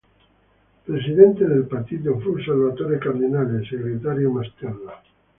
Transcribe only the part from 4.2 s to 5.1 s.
Mastella.